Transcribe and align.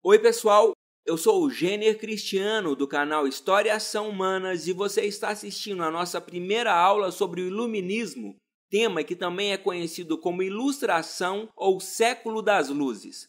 Oi, 0.00 0.16
pessoal. 0.16 0.70
Eu 1.04 1.18
sou 1.18 1.42
o 1.42 1.50
Gêner 1.50 1.98
Cristiano 1.98 2.76
do 2.76 2.86
canal 2.86 3.26
História 3.26 3.74
Ação 3.74 4.08
Humanas 4.08 4.68
e 4.68 4.72
você 4.72 5.02
está 5.02 5.30
assistindo 5.30 5.82
a 5.82 5.90
nossa 5.90 6.20
primeira 6.20 6.72
aula 6.72 7.10
sobre 7.10 7.42
o 7.42 7.48
Iluminismo, 7.48 8.36
tema 8.70 9.02
que 9.02 9.16
também 9.16 9.52
é 9.52 9.56
conhecido 9.56 10.16
como 10.16 10.40
Ilustração 10.40 11.48
ou 11.56 11.80
Século 11.80 12.40
das 12.40 12.68
Luzes. 12.68 13.28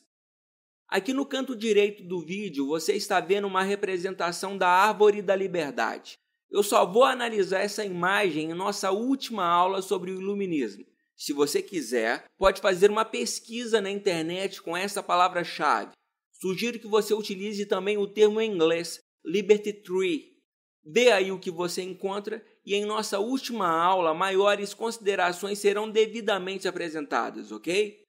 Aqui 0.88 1.12
no 1.12 1.26
canto 1.26 1.56
direito 1.56 2.04
do 2.04 2.22
vídeo 2.22 2.68
você 2.68 2.94
está 2.94 3.20
vendo 3.20 3.48
uma 3.48 3.64
representação 3.64 4.56
da 4.56 4.68
Árvore 4.68 5.24
da 5.24 5.36
Liberdade. 5.36 6.14
Eu 6.52 6.62
só 6.62 6.86
vou 6.86 7.04
analisar 7.04 7.62
essa 7.62 7.84
imagem 7.84 8.52
em 8.52 8.54
nossa 8.54 8.92
última 8.92 9.44
aula 9.44 9.82
sobre 9.82 10.12
o 10.12 10.22
Iluminismo. 10.22 10.86
Se 11.16 11.34
você 11.34 11.64
quiser, 11.64 12.26
pode 12.38 12.62
fazer 12.62 12.92
uma 12.92 13.04
pesquisa 13.04 13.82
na 13.82 13.90
internet 13.90 14.62
com 14.62 14.78
essa 14.78 15.02
palavra-chave. 15.02 15.98
Sugiro 16.42 16.80
que 16.80 16.88
você 16.88 17.14
utilize 17.14 17.66
também 17.66 17.98
o 17.98 18.08
termo 18.08 18.40
em 18.40 18.50
inglês 18.50 19.02
Liberty 19.26 19.74
Tree. 19.74 20.30
Dê 20.84 21.12
aí 21.12 21.32
o 21.32 21.40
que 21.40 21.52
você 21.52 21.82
encontra 21.82 22.44
e 22.66 22.74
em 22.76 22.86
nossa 22.86 23.20
última 23.20 23.68
aula 23.68 24.14
maiores 24.14 24.74
considerações 24.74 25.60
serão 25.60 25.90
devidamente 25.90 26.68
apresentadas, 26.68 27.52
ok? 27.52 28.00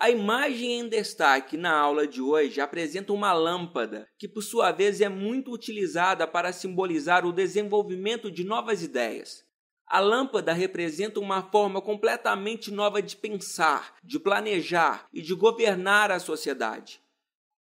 A 0.00 0.10
imagem 0.10 0.80
em 0.80 0.88
destaque 0.88 1.56
na 1.56 1.72
aula 1.72 2.06
de 2.06 2.20
hoje 2.20 2.60
apresenta 2.60 3.12
uma 3.12 3.32
lâmpada, 3.32 4.08
que 4.18 4.26
por 4.26 4.42
sua 4.42 4.72
vez 4.72 5.00
é 5.00 5.08
muito 5.08 5.52
utilizada 5.52 6.26
para 6.26 6.52
simbolizar 6.52 7.24
o 7.24 7.32
desenvolvimento 7.32 8.30
de 8.30 8.42
novas 8.42 8.82
ideias. 8.82 9.44
A 9.86 10.00
lâmpada 10.00 10.52
representa 10.52 11.20
uma 11.20 11.42
forma 11.42 11.80
completamente 11.80 12.72
nova 12.72 13.00
de 13.02 13.16
pensar, 13.16 13.94
de 14.02 14.18
planejar 14.18 15.06
e 15.12 15.20
de 15.20 15.34
governar 15.34 16.10
a 16.10 16.18
sociedade. 16.18 17.03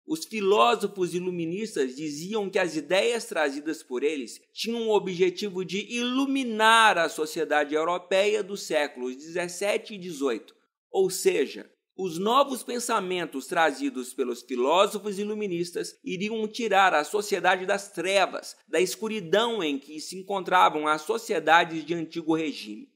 Os 0.06 0.24
filósofos 0.24 1.14
iluministas 1.14 1.94
diziam 1.94 2.50
que 2.50 2.58
as 2.58 2.76
ideias 2.76 3.24
trazidas 3.24 3.82
por 3.82 4.02
eles 4.02 4.40
tinham 4.52 4.88
o 4.88 4.96
objetivo 4.96 5.64
de 5.64 5.78
iluminar 5.94 6.98
a 6.98 7.08
sociedade 7.08 7.74
europeia 7.74 8.42
dos 8.42 8.62
séculos 8.62 9.16
17 9.16 9.94
e 9.94 9.98
18, 9.98 10.54
ou 10.90 11.08
seja, 11.08 11.70
os 11.94 12.18
novos 12.18 12.62
pensamentos 12.62 13.46
trazidos 13.46 14.12
pelos 14.14 14.42
filósofos 14.42 15.18
iluministas 15.18 15.94
iriam 16.02 16.48
tirar 16.48 16.94
a 16.94 17.04
sociedade 17.04 17.66
das 17.66 17.92
trevas, 17.92 18.56
da 18.66 18.80
escuridão 18.80 19.62
em 19.62 19.78
que 19.78 20.00
se 20.00 20.16
encontravam 20.16 20.88
as 20.88 21.02
sociedades 21.02 21.84
de 21.84 21.94
antigo 21.94 22.34
regime. 22.34 22.90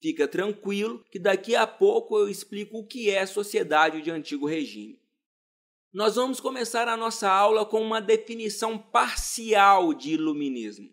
Fica 0.00 0.28
tranquilo 0.28 1.04
que 1.10 1.18
daqui 1.18 1.56
a 1.56 1.66
pouco 1.66 2.16
eu 2.16 2.28
explico 2.28 2.78
o 2.78 2.86
que 2.86 3.10
é 3.10 3.26
sociedade 3.26 4.00
de 4.00 4.10
antigo 4.10 4.46
regime. 4.46 4.98
Nós 5.92 6.16
vamos 6.16 6.38
começar 6.38 6.86
a 6.86 6.98
nossa 6.98 7.30
aula 7.30 7.64
com 7.64 7.80
uma 7.80 7.98
definição 7.98 8.76
parcial 8.76 9.94
de 9.94 10.12
iluminismo. 10.12 10.90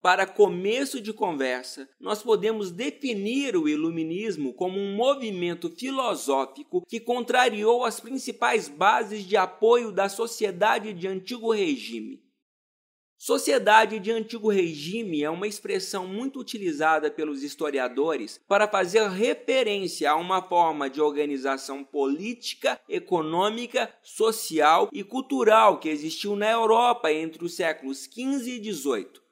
Para 0.00 0.24
começo 0.24 1.00
de 1.00 1.12
conversa, 1.12 1.88
nós 1.98 2.22
podemos 2.22 2.70
definir 2.70 3.56
o 3.56 3.68
iluminismo 3.68 4.54
como 4.54 4.78
um 4.78 4.94
movimento 4.94 5.68
filosófico 5.68 6.84
que 6.86 7.00
contrariou 7.00 7.84
as 7.84 7.98
principais 7.98 8.68
bases 8.68 9.24
de 9.24 9.36
apoio 9.36 9.90
da 9.90 10.08
sociedade 10.08 10.92
de 10.92 11.08
antigo 11.08 11.52
regime, 11.52 12.22
Sociedade 13.16 13.98
de 14.00 14.10
antigo 14.10 14.50
regime 14.50 15.22
é 15.22 15.30
uma 15.30 15.46
expressão 15.46 16.06
muito 16.06 16.38
utilizada 16.38 17.10
pelos 17.10 17.42
historiadores 17.42 18.40
para 18.46 18.68
fazer 18.68 19.08
referência 19.08 20.10
a 20.10 20.16
uma 20.16 20.42
forma 20.42 20.90
de 20.90 21.00
organização 21.00 21.82
política, 21.84 22.78
econômica, 22.88 23.92
social 24.02 24.88
e 24.92 25.02
cultural 25.02 25.78
que 25.78 25.88
existiu 25.88 26.36
na 26.36 26.50
Europa 26.50 27.10
entre 27.12 27.44
os 27.44 27.54
séculos 27.54 28.04
XV 28.04 28.60
e 28.60 28.72
XVIII. 28.72 29.24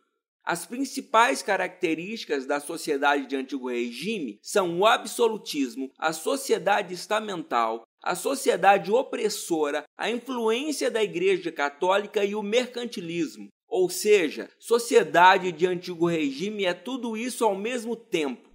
As 0.45 0.67
principais 0.67 1.41
características 1.41 2.47
da 2.47 2.59
sociedade 2.59 3.27
de 3.27 3.37
antigo 3.37 3.69
regime 3.69 4.41
são 4.43 4.81
o 4.81 4.87
absolutismo, 4.87 5.93
a 5.97 6.13
sociedade 6.13 6.95
estamental, 6.95 7.85
a 8.03 8.17
sociedade 8.17 8.91
opressora, 8.91 9.85
a 9.97 10.11
influência 10.11 10.91
da 10.91 11.03
Igreja 11.03 11.53
Católica 11.53 12.25
e 12.25 12.35
o 12.35 12.43
mercantilismo, 12.43 13.49
ou 13.73 13.89
seja, 13.89 14.51
sociedade 14.59 15.51
de 15.51 15.67
antigo 15.67 16.07
regime 16.07 16.67
é 16.67 16.75
tudo 16.75 17.17
isso 17.17 17.43
ao 17.43 17.57
mesmo 17.57 17.97
tempo. 17.97 18.51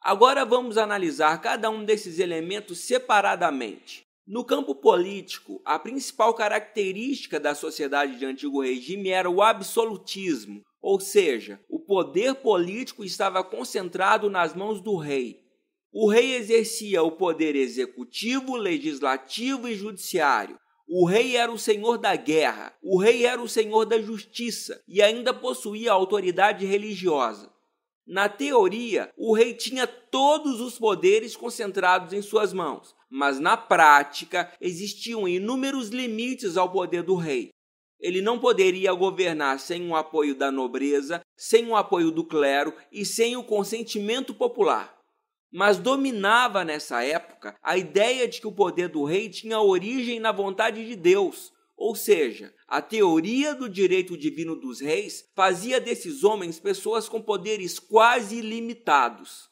Agora 0.00 0.44
vamos 0.44 0.78
analisar 0.78 1.42
cada 1.42 1.68
um 1.68 1.84
desses 1.84 2.20
elementos 2.20 2.78
separadamente. 2.78 4.06
No 4.24 4.44
campo 4.44 4.72
político, 4.76 5.60
a 5.64 5.76
principal 5.76 6.32
característica 6.34 7.40
da 7.40 7.52
sociedade 7.52 8.16
de 8.16 8.24
antigo 8.24 8.62
regime 8.62 9.08
era 9.08 9.28
o 9.28 9.42
absolutismo, 9.42 10.62
ou 10.80 11.00
seja, 11.00 11.58
o 11.68 11.80
poder 11.80 12.36
político 12.36 13.04
estava 13.04 13.42
concentrado 13.42 14.30
nas 14.30 14.54
mãos 14.54 14.80
do 14.80 14.94
rei. 14.94 15.42
O 15.92 16.08
rei 16.08 16.36
exercia 16.36 17.02
o 17.02 17.10
poder 17.10 17.56
executivo, 17.56 18.54
legislativo 18.54 19.66
e 19.66 19.74
judiciário, 19.74 20.56
o 20.92 21.04
rei 21.04 21.36
era 21.36 21.52
o 21.52 21.58
senhor 21.58 21.98
da 21.98 22.16
guerra, 22.16 22.74
o 22.82 22.98
rei 22.98 23.24
era 23.24 23.40
o 23.40 23.48
senhor 23.48 23.84
da 23.84 24.02
justiça 24.02 24.82
e 24.88 25.00
ainda 25.00 25.32
possuía 25.32 25.92
autoridade 25.92 26.66
religiosa. 26.66 27.48
Na 28.04 28.28
teoria, 28.28 29.08
o 29.16 29.32
rei 29.32 29.54
tinha 29.54 29.86
todos 29.86 30.60
os 30.60 30.80
poderes 30.80 31.36
concentrados 31.36 32.12
em 32.12 32.20
suas 32.20 32.52
mãos, 32.52 32.92
mas 33.08 33.38
na 33.38 33.56
prática 33.56 34.52
existiam 34.60 35.28
inúmeros 35.28 35.90
limites 35.90 36.56
ao 36.56 36.72
poder 36.72 37.04
do 37.04 37.14
rei. 37.14 37.50
Ele 38.00 38.20
não 38.20 38.40
poderia 38.40 38.92
governar 38.92 39.60
sem 39.60 39.88
o 39.88 39.94
apoio 39.94 40.34
da 40.34 40.50
nobreza, 40.50 41.20
sem 41.36 41.68
o 41.68 41.76
apoio 41.76 42.10
do 42.10 42.24
clero 42.24 42.74
e 42.90 43.04
sem 43.04 43.36
o 43.36 43.44
consentimento 43.44 44.34
popular 44.34 44.99
mas 45.52 45.78
dominava 45.78 46.64
nessa 46.64 47.04
época 47.04 47.56
a 47.62 47.76
ideia 47.76 48.28
de 48.28 48.40
que 48.40 48.46
o 48.46 48.52
poder 48.52 48.88
do 48.88 49.04
rei 49.04 49.28
tinha 49.28 49.60
origem 49.60 50.20
na 50.20 50.32
vontade 50.32 50.86
de 50.86 50.96
Deus, 50.96 51.52
ou 51.76 51.94
seja, 51.96 52.54
a 52.68 52.82
teoria 52.82 53.54
do 53.54 53.68
direito 53.68 54.16
divino 54.16 54.54
dos 54.54 54.80
reis 54.80 55.24
fazia 55.34 55.80
desses 55.80 56.22
homens 56.22 56.60
pessoas 56.60 57.08
com 57.08 57.22
poderes 57.22 57.78
quase 57.78 58.36
ilimitados. 58.36 59.50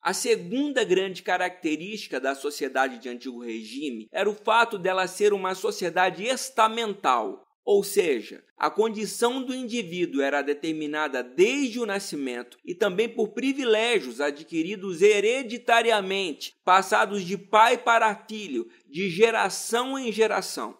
A 0.00 0.12
segunda 0.12 0.84
grande 0.84 1.22
característica 1.22 2.20
da 2.20 2.34
sociedade 2.34 2.98
de 2.98 3.08
antigo 3.08 3.42
regime 3.42 4.06
era 4.12 4.28
o 4.28 4.34
fato 4.34 4.78
dela 4.78 5.08
ser 5.08 5.32
uma 5.32 5.54
sociedade 5.54 6.24
estamental, 6.24 7.43
ou 7.64 7.82
seja, 7.82 8.44
a 8.58 8.70
condição 8.70 9.42
do 9.42 9.54
indivíduo 9.54 10.20
era 10.20 10.42
determinada 10.42 11.22
desde 11.22 11.80
o 11.80 11.86
nascimento 11.86 12.58
e 12.64 12.74
também 12.74 13.08
por 13.08 13.28
privilégios 13.28 14.20
adquiridos 14.20 15.00
hereditariamente, 15.00 16.54
passados 16.62 17.24
de 17.24 17.38
pai 17.38 17.78
para 17.78 18.14
filho, 18.28 18.68
de 18.86 19.08
geração 19.08 19.98
em 19.98 20.12
geração. 20.12 20.76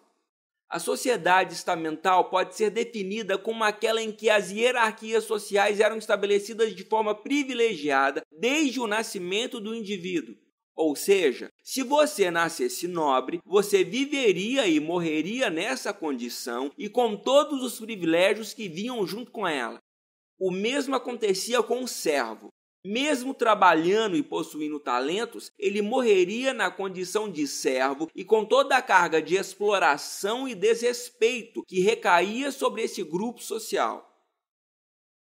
A 0.69 0.77
sociedade 0.77 1.53
estamental 1.53 2.29
pode 2.29 2.55
ser 2.55 2.69
definida 2.69 3.37
como 3.37 3.63
aquela 3.63 4.01
em 4.01 4.11
que 4.11 4.29
as 4.29 4.51
hierarquias 4.51 5.23
sociais 5.23 5.79
eram 5.79 5.97
estabelecidas 5.97 6.75
de 6.75 6.83
forma 6.83 7.15
privilegiada 7.15 8.23
desde 8.31 8.79
o 8.79 8.87
nascimento 8.87 9.59
do 9.59 9.73
indivíduo 9.73 10.35
ou 10.75 10.93
seja, 10.95 11.49
se 11.63 11.81
você 11.83 12.29
nascesse 12.29 12.87
nobre, 12.87 13.39
você 13.45 13.83
viveria 13.83 14.67
e 14.67 14.79
morreria 14.79 15.49
nessa 15.49 15.93
condição 15.93 16.69
e 16.77 16.89
com 16.89 17.15
todos 17.15 17.63
os 17.63 17.79
privilégios 17.79 18.53
que 18.53 18.67
vinham 18.67 19.07
junto 19.07 19.31
com 19.31 19.47
ela. 19.47 19.79
O 20.37 20.51
mesmo 20.51 20.93
acontecia 20.93 21.63
com 21.63 21.83
o 21.83 21.87
servo. 21.87 22.49
Mesmo 22.85 23.33
trabalhando 23.33 24.15
e 24.15 24.21
possuindo 24.21 24.79
talentos, 24.79 25.49
ele 25.57 25.81
morreria 25.81 26.53
na 26.53 26.69
condição 26.69 27.31
de 27.31 27.47
servo 27.47 28.11
e 28.13 28.23
com 28.23 28.45
toda 28.45 28.77
a 28.77 28.81
carga 28.81 29.19
de 29.21 29.35
exploração 29.35 30.47
e 30.47 30.53
desrespeito 30.53 31.63
que 31.65 31.79
recaía 31.79 32.51
sobre 32.51 32.83
esse 32.83 33.01
grupo 33.01 33.41
social. 33.41 34.11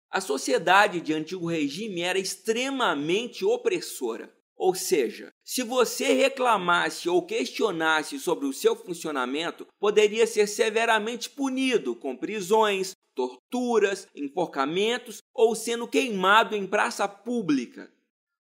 A 0.09 0.19
sociedade 0.19 0.99
de 0.99 1.13
antigo 1.13 1.47
regime 1.47 2.01
era 2.01 2.19
extremamente 2.19 3.45
opressora. 3.45 4.35
Ou 4.65 4.73
seja, 4.73 5.31
se 5.43 5.61
você 5.61 6.11
reclamasse 6.13 7.07
ou 7.07 7.21
questionasse 7.21 8.19
sobre 8.19 8.47
o 8.47 8.51
seu 8.51 8.75
funcionamento, 8.75 9.67
poderia 9.79 10.25
ser 10.25 10.47
severamente 10.47 11.29
punido 11.29 11.95
com 11.95 12.17
prisões, 12.17 12.95
torturas, 13.13 14.07
enforcamentos 14.15 15.21
ou 15.31 15.53
sendo 15.53 15.87
queimado 15.87 16.55
em 16.55 16.65
praça 16.65 17.07
pública. 17.07 17.93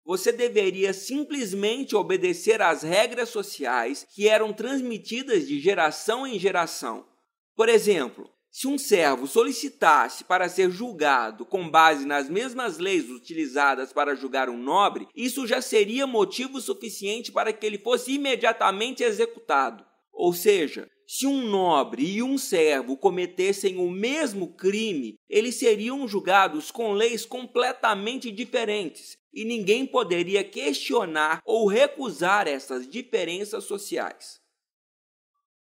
Você 0.04 0.30
deveria 0.30 0.92
simplesmente 0.92 1.96
obedecer 1.96 2.60
às 2.60 2.82
regras 2.82 3.30
sociais 3.30 4.06
que 4.10 4.28
eram 4.28 4.52
transmitidas 4.52 5.48
de 5.48 5.58
geração 5.58 6.26
em 6.26 6.38
geração. 6.38 7.06
Por 7.56 7.70
exemplo, 7.70 8.30
se 8.50 8.66
um 8.66 8.76
servo 8.76 9.26
solicitasse 9.26 10.24
para 10.24 10.48
ser 10.48 10.70
julgado 10.70 11.46
com 11.46 11.70
base 11.70 12.04
nas 12.04 12.28
mesmas 12.28 12.78
leis 12.78 13.08
utilizadas 13.08 13.92
para 13.92 14.16
julgar 14.16 14.48
um 14.48 14.58
nobre, 14.58 15.06
isso 15.14 15.46
já 15.46 15.62
seria 15.62 16.06
motivo 16.06 16.60
suficiente 16.60 17.30
para 17.30 17.52
que 17.52 17.64
ele 17.64 17.78
fosse 17.78 18.12
imediatamente 18.12 19.04
executado. 19.04 19.84
Ou 20.12 20.34
seja, 20.34 20.88
Se 21.12 21.26
um 21.26 21.42
nobre 21.42 22.04
e 22.04 22.22
um 22.22 22.38
servo 22.38 22.96
cometessem 22.96 23.78
o 23.78 23.90
mesmo 23.90 24.54
crime, 24.54 25.16
eles 25.28 25.56
seriam 25.56 26.06
julgados 26.06 26.70
com 26.70 26.92
leis 26.92 27.26
completamente 27.26 28.30
diferentes 28.30 29.16
e 29.34 29.44
ninguém 29.44 29.84
poderia 29.84 30.44
questionar 30.44 31.40
ou 31.44 31.66
recusar 31.66 32.46
essas 32.46 32.88
diferenças 32.88 33.64
sociais. 33.64 34.39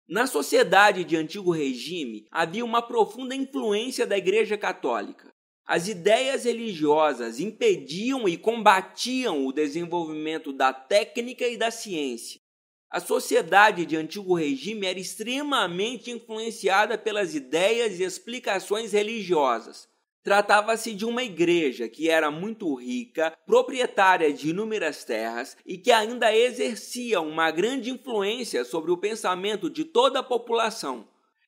Na 0.09 0.25
sociedade 0.25 1.03
de 1.03 1.15
antigo 1.15 1.51
regime 1.51 2.25
havia 2.31 2.65
uma 2.65 2.81
profunda 2.81 3.35
influência 3.35 4.07
da 4.07 4.17
Igreja 4.17 4.57
Católica. 4.57 5.31
As 5.67 5.87
ideias 5.87 6.45
religiosas 6.45 7.39
impediam 7.39 8.27
e 8.27 8.35
combatiam 8.35 9.45
o 9.45 9.51
desenvolvimento 9.51 10.51
da 10.51 10.73
técnica 10.73 11.47
e 11.47 11.55
da 11.55 11.69
ciência. 11.69 12.41
A 12.89 12.99
sociedade 12.99 13.85
de 13.85 13.95
antigo 13.95 14.33
regime 14.33 14.87
era 14.87 14.97
extremamente 14.97 16.09
influenciada 16.09 16.97
pelas 16.97 17.35
ideias 17.35 17.99
e 17.99 18.03
explicações 18.03 18.93
religiosas. 18.93 19.87
Tratava-se 20.21 20.93
de 20.93 21.05
uma 21.05 21.23
igreja 21.23 21.87
que 21.87 22.09
era 22.09 22.29
muito 22.29 22.73
rica, 22.75 23.37
proprietária 23.45 24.33
de 24.33 24.49
inúmeras 24.49 25.03
terras 25.05 25.55
e 25.65 25.77
que 25.77 25.91
ainda 25.91 26.35
exercia 26.35 27.21
uma 27.21 27.49
grande 27.51 27.89
influência 27.89 28.65
sobre 28.65 28.91
o 28.91 28.97
pensamento 28.97 29.69
de 29.69 29.85
toda 29.85 30.19
a 30.19 30.23
população. 30.23 31.07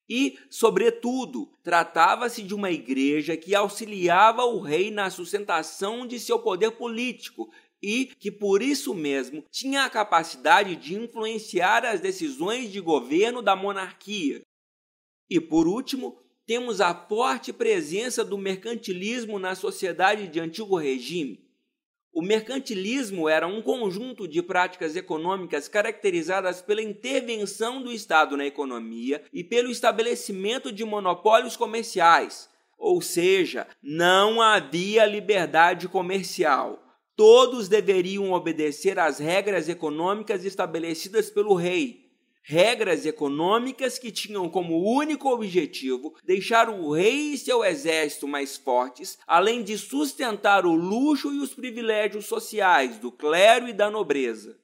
E, 0.09 0.37
sobretudo, 0.49 1.49
tratava-se 1.63 2.41
de 2.43 2.53
uma 2.53 2.71
igreja 2.71 3.37
que 3.37 3.55
auxiliava 3.55 4.43
o 4.43 4.59
rei 4.59 4.91
na 4.91 5.09
sustentação 5.09 6.05
de 6.05 6.19
seu 6.19 6.39
poder 6.39 6.71
político 6.71 7.49
e 7.81 8.05
que, 8.05 8.31
por 8.31 8.61
isso 8.61 8.93
mesmo, 8.93 9.43
tinha 9.49 9.83
a 9.83 9.89
capacidade 9.89 10.75
de 10.75 10.95
influenciar 10.95 11.85
as 11.85 11.99
decisões 11.99 12.71
de 12.71 12.79
governo 12.79 13.41
da 13.41 13.55
monarquia. 13.55 14.41
E, 15.29 15.39
por 15.39 15.67
último, 15.67 16.21
temos 16.51 16.81
a 16.81 16.93
forte 16.93 17.53
presença 17.53 18.25
do 18.25 18.37
mercantilismo 18.37 19.39
na 19.39 19.55
sociedade 19.55 20.27
de 20.27 20.37
antigo 20.37 20.75
regime. 20.75 21.39
O 22.11 22.21
mercantilismo 22.21 23.29
era 23.29 23.47
um 23.47 23.61
conjunto 23.61 24.27
de 24.27 24.43
práticas 24.43 24.97
econômicas 24.97 25.69
caracterizadas 25.69 26.61
pela 26.61 26.81
intervenção 26.81 27.81
do 27.81 27.89
Estado 27.89 28.35
na 28.35 28.45
economia 28.45 29.23
e 29.31 29.45
pelo 29.45 29.71
estabelecimento 29.71 30.73
de 30.73 30.83
monopólios 30.83 31.55
comerciais, 31.55 32.49
ou 32.77 33.01
seja, 33.01 33.65
não 33.81 34.41
havia 34.41 35.05
liberdade 35.05 35.87
comercial. 35.87 36.83
Todos 37.15 37.69
deveriam 37.69 38.33
obedecer 38.33 38.99
às 38.99 39.19
regras 39.19 39.69
econômicas 39.69 40.43
estabelecidas 40.43 41.29
pelo 41.29 41.53
rei, 41.53 42.10
regras 42.41 43.05
econômicas 43.05 43.97
que 43.99 44.11
tinham 44.11 44.49
como 44.49 44.83
único 44.83 45.29
objetivo 45.29 46.15
deixar 46.23 46.69
o 46.69 46.93
rei 46.93 47.33
e 47.33 47.37
seu 47.37 47.63
exército 47.63 48.27
mais 48.27 48.57
fortes, 48.57 49.17
além 49.27 49.63
de 49.63 49.77
sustentar 49.77 50.65
o 50.65 50.73
luxo 50.73 51.31
e 51.33 51.39
os 51.39 51.53
privilégios 51.53 52.25
sociais 52.25 52.97
do 52.97 53.11
clero 53.11 53.67
e 53.67 53.73
da 53.73 53.89
nobreza. 53.89 54.59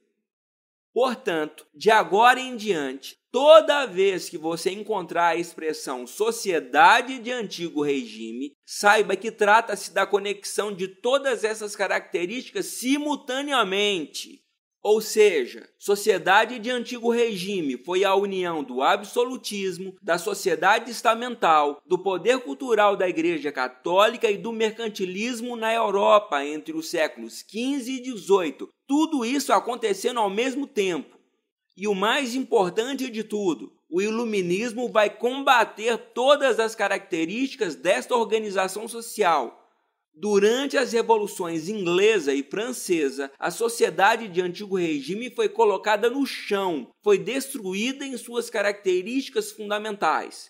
Portanto, 0.94 1.68
de 1.76 1.92
agora 1.92 2.40
em 2.40 2.56
diante, 2.56 3.20
toda 3.32 3.86
vez 3.86 4.28
que 4.28 4.38
você 4.38 4.72
encontrar 4.72 5.28
a 5.28 5.36
expressão 5.36 6.08
sociedade 6.08 7.20
de 7.20 7.32
antigo 7.32 7.84
regime, 7.84 8.56
saiba 8.66 9.16
que 9.16 9.30
trata-se 9.30 9.94
da 9.94 10.08
conexão 10.08 10.74
de 10.74 10.88
todas 10.88 11.44
essas 11.44 11.76
características 11.76 12.66
simultaneamente 12.66 14.44
ou 14.84 15.02
seja, 15.02 15.68
sociedade 15.78 16.60
de 16.60 16.70
antigo 16.70 17.10
regime 17.10 17.78
foi 17.78 18.04
a 18.04 18.16
união 18.16 18.64
do 18.64 18.82
absolutismo, 18.82 19.96
da 20.02 20.18
sociedade 20.18 20.92
estamental, 20.92 21.82
do 21.86 21.98
poder 21.98 22.40
cultural 22.40 22.96
da 22.96 23.10
Igreja 23.10 23.52
Católica 23.52 24.30
e 24.30 24.38
do 24.38 24.54
mercantilismo 24.54 25.56
na 25.56 25.74
Europa 25.74 26.46
entre 26.46 26.74
os 26.74 26.90
séculos 26.90 27.40
XV 27.40 27.92
e 27.92 28.04
XVIII. 28.04 28.70
Tudo 28.88 29.26
isso 29.26 29.52
acontecendo 29.52 30.20
ao 30.20 30.30
mesmo 30.30 30.66
tempo. 30.66 31.18
E 31.76 31.88
o 31.88 31.94
mais 31.94 32.34
importante 32.34 33.10
de 33.10 33.24
tudo, 33.24 33.72
o 33.90 34.02
iluminismo 34.02 34.90
vai 34.90 35.10
combater 35.10 35.98
todas 36.14 36.60
as 36.60 36.76
características 36.76 37.76
desta 37.76 38.16
organização 38.16 38.88
social 38.88 39.67
Durante 40.20 40.76
as 40.80 40.94
revoluções 40.94 41.70
inglesa 41.70 42.34
e 42.34 42.42
francesa, 42.42 43.32
a 43.38 43.52
sociedade 43.52 44.28
de 44.28 44.42
antigo 44.42 44.76
regime 44.76 45.30
foi 45.30 45.48
colocada 45.48 46.10
no 46.10 46.26
chão, 46.26 46.90
foi 47.04 47.20
destruída 47.20 48.04
em 48.04 48.18
suas 48.18 48.50
características 48.50 49.52
fundamentais. 49.52 50.50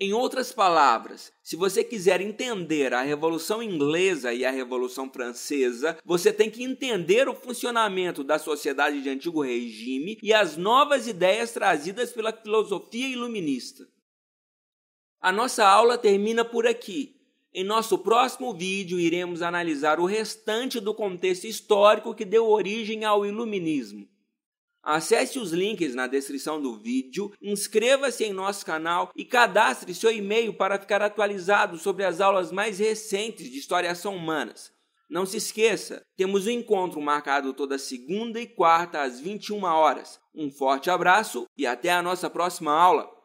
Em 0.00 0.12
outras 0.12 0.50
palavras, 0.50 1.32
se 1.44 1.54
você 1.54 1.84
quiser 1.84 2.20
entender 2.20 2.92
a 2.92 3.02
Revolução 3.02 3.62
Inglesa 3.62 4.34
e 4.34 4.44
a 4.44 4.50
Revolução 4.50 5.08
Francesa, 5.08 5.96
você 6.04 6.32
tem 6.32 6.50
que 6.50 6.64
entender 6.64 7.28
o 7.28 7.36
funcionamento 7.36 8.24
da 8.24 8.36
sociedade 8.36 9.00
de 9.00 9.08
antigo 9.08 9.42
regime 9.42 10.18
e 10.20 10.34
as 10.34 10.56
novas 10.56 11.06
ideias 11.06 11.52
trazidas 11.52 12.12
pela 12.12 12.32
filosofia 12.32 13.06
iluminista. 13.06 13.86
A 15.20 15.30
nossa 15.30 15.64
aula 15.64 15.96
termina 15.96 16.44
por 16.44 16.66
aqui. 16.66 17.15
Em 17.58 17.64
nosso 17.64 17.96
próximo 17.96 18.52
vídeo, 18.52 19.00
iremos 19.00 19.40
analisar 19.40 19.98
o 19.98 20.04
restante 20.04 20.78
do 20.78 20.92
contexto 20.92 21.46
histórico 21.46 22.14
que 22.14 22.22
deu 22.22 22.46
origem 22.46 23.02
ao 23.02 23.24
Iluminismo. 23.24 24.06
Acesse 24.82 25.38
os 25.38 25.52
links 25.52 25.94
na 25.94 26.06
descrição 26.06 26.60
do 26.60 26.76
vídeo, 26.76 27.32
inscreva-se 27.40 28.24
em 28.24 28.32
nosso 28.34 28.66
canal 28.66 29.10
e 29.16 29.24
cadastre 29.24 29.94
seu 29.94 30.12
e-mail 30.12 30.52
para 30.52 30.78
ficar 30.78 31.00
atualizado 31.00 31.78
sobre 31.78 32.04
as 32.04 32.20
aulas 32.20 32.52
mais 32.52 32.78
recentes 32.78 33.50
de 33.50 33.58
Historiação 33.58 34.14
Humanas. 34.14 34.70
Não 35.08 35.24
se 35.24 35.38
esqueça, 35.38 36.04
temos 36.14 36.46
um 36.46 36.50
encontro 36.50 37.00
marcado 37.00 37.54
toda 37.54 37.78
segunda 37.78 38.38
e 38.38 38.46
quarta 38.46 39.00
às 39.00 39.18
21 39.18 39.64
horas. 39.64 40.20
Um 40.34 40.50
forte 40.50 40.90
abraço 40.90 41.46
e 41.56 41.66
até 41.66 41.90
a 41.90 42.02
nossa 42.02 42.28
próxima 42.28 42.72
aula! 42.72 43.15